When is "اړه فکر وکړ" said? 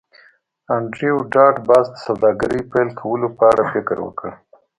3.51-4.29